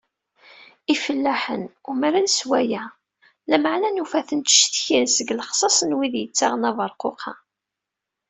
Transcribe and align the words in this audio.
Ifellaḥen, 0.93 1.63
umren 1.89 2.27
s 2.37 2.39
waya, 2.49 2.83
lameεna 3.49 3.89
nufa-ten, 3.91 4.39
ttcektin 4.41 5.05
seg 5.15 5.29
lexṣaṣ 5.39 5.77
n 5.83 5.95
wid 5.97 6.13
yettaɣen 6.19 6.67
aberquq-a. 6.69 7.33